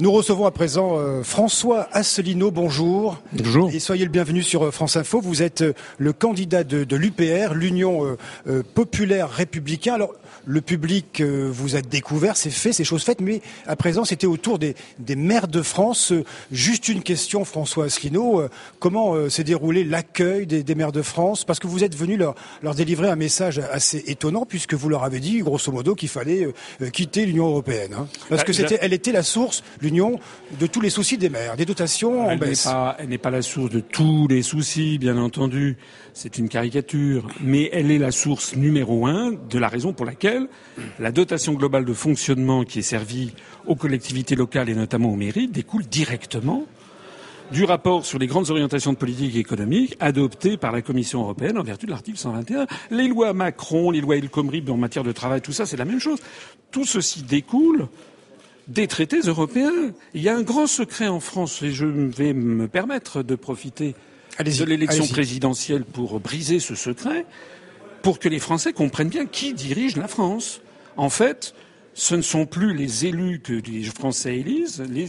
[0.00, 3.18] Nous recevons à présent euh, François Asselineau, bonjour.
[3.34, 3.70] Bonjour.
[3.70, 5.20] Et soyez le bienvenu sur euh, France Info.
[5.20, 8.16] Vous êtes euh, le candidat de, de l'UPR, l'Union
[8.74, 9.94] populaire républicain.
[9.94, 10.14] Alors,
[10.46, 14.36] le public vous a découvert, c'est fait, c'est chose faite, mais à présent, c'était au
[14.36, 16.12] tour des, des, maires de France.
[16.50, 18.42] Juste une question, François Asselineau.
[18.78, 21.44] Comment s'est déroulé l'accueil des, des, maires de France?
[21.44, 25.04] Parce que vous êtes venu leur, leur, délivrer un message assez étonnant, puisque vous leur
[25.04, 26.48] avez dit, grosso modo, qu'il fallait
[26.92, 27.94] quitter l'Union européenne.
[27.94, 28.08] Hein.
[28.28, 30.18] Parce que c'était, elle était la source, l'Union,
[30.58, 32.68] de tous les soucis des maires, des dotations en elle baisse.
[32.98, 35.76] Elle n'est pas la source de tous les soucis, bien entendu.
[36.12, 40.19] C'est une caricature, mais elle est la source numéro un de la raison pour laquelle
[40.98, 43.32] la dotation globale de fonctionnement qui est servie
[43.66, 46.66] aux collectivités locales et notamment aux mairies découle directement
[47.52, 51.62] du rapport sur les grandes orientations de politique économique adopté par la Commission européenne en
[51.62, 52.66] vertu de l'article 121.
[52.90, 55.84] Les lois Macron, les lois El Khomri en matière de travail, tout ça, c'est la
[55.84, 56.20] même chose.
[56.70, 57.88] Tout ceci découle
[58.68, 59.72] des traités européens.
[60.14, 63.96] Il y a un grand secret en France, et je vais me permettre de profiter
[64.38, 67.26] de l'élection présidentielle pour briser ce secret,
[68.02, 70.60] pour que les Français comprennent bien qui dirige la France.
[70.96, 71.54] En fait,
[71.94, 75.06] ce ne sont plus les élus que les Français élisent, les,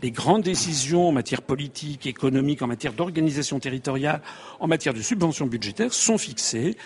[0.00, 4.22] les, grandes décisions en matière politique, économique, en matière d'organisation territoriale,
[4.60, 6.76] en matière de subventions budgétaires sont fixées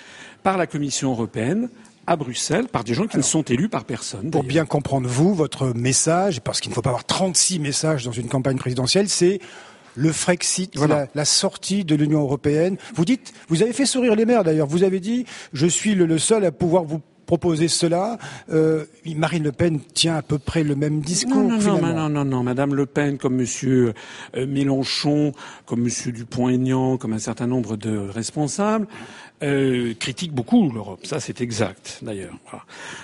[0.43, 1.69] par la Commission européenne
[2.07, 4.31] à Bruxelles par des gens qui ne sont élus par personne.
[4.31, 8.13] Pour bien comprendre vous, votre message, parce qu'il ne faut pas avoir 36 messages dans
[8.13, 9.39] une campagne présidentielle, c'est
[9.97, 10.75] le Frexit,
[11.15, 12.77] la, sortie de l'Union européenne.
[12.95, 14.67] Vous dites, vous avez fait sourire les maires d'ailleurs.
[14.67, 18.19] Vous avez dit, je suis le, seul à pouvoir vous proposer cela.
[18.53, 21.37] Euh, Marine Le Pen tient à peu près le même discours.
[21.37, 23.95] Non, non, non, non, non, non, Madame Le Pen, comme Monsieur
[24.37, 25.31] euh, Mélenchon,
[25.65, 28.89] comme Monsieur Dupont-Aignan, comme un certain nombre de responsables,
[29.45, 31.07] euh, critique beaucoup l'Europe.
[31.07, 32.35] Ça, c'est exact, d'ailleurs.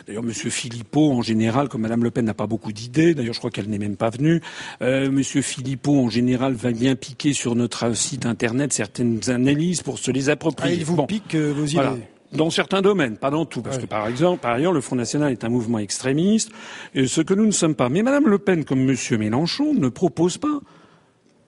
[0.08, 3.38] D'ailleurs, Monsieur Philippot, en général, comme Madame Le Pen n'a pas beaucoup d'idées, d'ailleurs, je
[3.38, 4.42] crois qu'elle n'est même pas venue,
[4.82, 10.00] euh, Monsieur Philippot, en général, va bien piquer sur notre site Internet certaines analyses pour
[10.00, 10.74] se les approprier.
[10.74, 13.86] Ah, il vous pique euh, vos idées dans certains domaines, pas dans tout, parce que
[13.86, 16.50] par exemple, par ailleurs, le Front National est un mouvement extrémiste,
[16.94, 17.88] et ce que nous ne sommes pas.
[17.88, 20.60] Mais Madame Le Pen, comme Monsieur Mélenchon, ne propose pas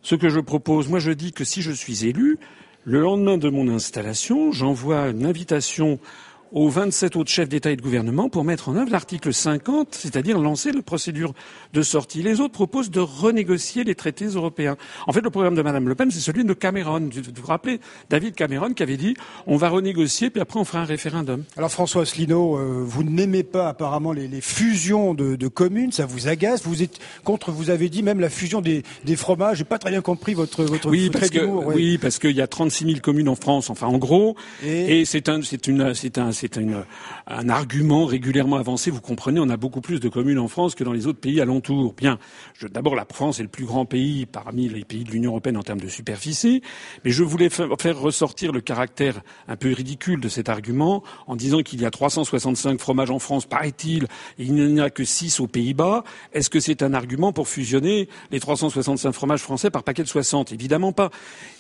[0.03, 0.89] ce que je propose.
[0.89, 2.39] Moi, je dis que si je suis élu,
[2.85, 5.99] le lendemain de mon installation, j'envoie une invitation
[6.53, 10.39] aux 27 autres chefs d'État et de gouvernement pour mettre en œuvre l'article 50, c'est-à-dire
[10.39, 11.35] lancer la procédure
[11.73, 12.23] de sortie.
[12.23, 14.77] Les autres proposent de renégocier les traités européens.
[15.07, 17.11] En fait, le programme de Mme Le Pen, c'est celui de Cameron.
[17.13, 19.15] Vous vous rappelez David Cameron qui avait dit
[19.47, 21.45] on va renégocier, puis après on fera un référendum.
[21.57, 26.07] Alors François Asselineau, euh, vous n'aimez pas apparemment les, les fusions de, de, communes, ça
[26.07, 26.63] vous agace.
[26.65, 29.59] Vous êtes contre, vous avez dit même la fusion des, des fromages.
[29.59, 32.47] J'ai pas très bien compris votre votre oui, parce que, Oui, parce qu'il y a
[32.47, 36.19] 36 000 communes en France, enfin en gros, et, et c'est un, c'est une, c'est
[36.19, 36.57] un, c'est
[37.27, 38.91] un argument régulièrement avancé.
[38.91, 41.41] Vous comprenez, on a beaucoup plus de communes en France que dans les autres pays
[41.41, 41.95] alentours.
[41.95, 42.19] Bien,
[42.71, 45.63] d'abord, la France est le plus grand pays parmi les pays de l'Union européenne en
[45.63, 46.63] termes de superficie,
[47.05, 51.63] mais je voulais faire ressortir le caractère un peu ridicule de cet argument en disant
[51.63, 55.41] qu'il y a 365 fromages en France, paraît-il, et il n'y en a que 6
[55.41, 56.05] aux Pays-Bas.
[56.33, 60.53] Est-ce que c'est un argument pour fusionner les 365 fromages français par paquet de 60
[60.53, 61.11] Évidemment pas.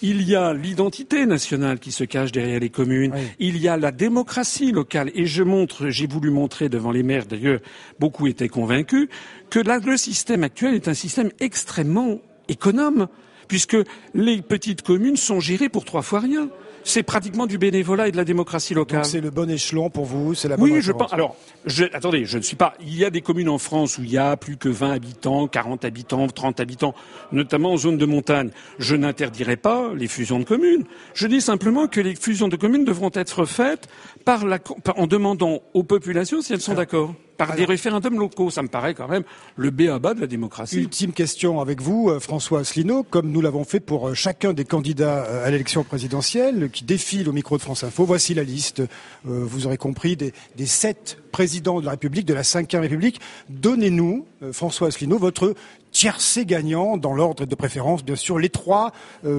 [0.03, 3.13] Il y a l'identité nationale qui se cache derrière les communes.
[3.41, 4.68] Il y a la démocratie
[5.15, 7.61] et je montre, j'ai voulu montrer devant les maires, d'ailleurs,
[7.99, 9.09] beaucoup étaient convaincus,
[9.51, 13.09] que le système actuel est un système extrêmement économe,
[13.47, 13.77] puisque
[14.15, 16.49] les petites communes sont gérées pour trois fois rien
[16.85, 19.05] c'est pratiquement du bénévolat et de la démocratie locale.
[19.05, 21.13] C'est le bon échelon pour vous, c'est la bonne Oui, je pense.
[21.13, 22.75] Alors, je, attendez, je ne suis pas.
[22.81, 25.47] Il y a des communes en France où il y a plus que 20 habitants,
[25.47, 26.95] 40 habitants, 30 habitants,
[27.33, 28.51] notamment en zone de montagne.
[28.79, 30.85] Je n'interdirai pas les fusions de communes.
[31.15, 33.89] Je dis simplement que les fusions de communes devront être faites
[34.25, 34.59] par la,
[34.97, 38.51] en demandant aux populations si elles sont d'accord par des référendums locaux.
[38.51, 39.23] Ça me paraît quand même
[39.57, 40.77] le B à bas de la démocratie.
[40.77, 44.65] Ultime question avec vous, euh, François Asselineau, comme nous l'avons fait pour euh, chacun des
[44.65, 48.05] candidats euh, à l'élection présidentielle qui défilent au micro de France Info.
[48.05, 48.83] Voici la liste,
[49.25, 50.33] vous aurez compris, des,
[50.67, 53.21] sept présidents de la République, de la Ve République.
[53.49, 55.55] Donnez-nous, François Asselineau, votre
[55.93, 58.93] tiercé gagnant dans l'ordre de préférence, bien sûr, les trois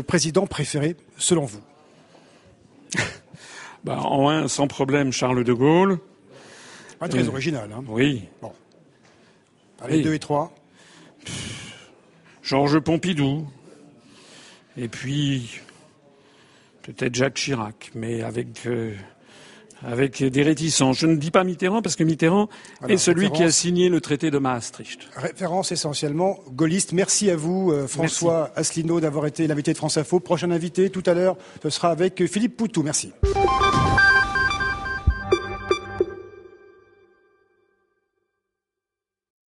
[0.08, 1.60] présidents préférés selon vous.
[3.84, 6.00] bah, en un, sans problème, Charles de Gaulle.
[7.00, 7.70] Pas très original.
[7.74, 7.84] Hein.
[7.88, 8.24] Oui.
[8.42, 8.52] Bon.
[9.82, 10.54] Allez, deux et trois.
[12.44, 13.48] Georges Pompidou.
[14.78, 15.62] Et puis,
[16.84, 18.94] peut-être Jacques Chirac, mais avec, euh,
[19.86, 21.00] avec des réticences.
[21.00, 22.50] Je ne dis pas Mitterrand parce que Mitterrand
[22.88, 25.08] est celui qui a signé le traité de Maastricht.
[25.16, 26.94] Référence essentiellement gaulliste.
[26.94, 30.20] Merci à vous, euh, François Asselineau, d'avoir été l'invité de France Info.
[30.20, 32.84] Prochain invité tout à l'heure, ce sera avec Philippe Poutou.
[32.84, 33.12] Merci.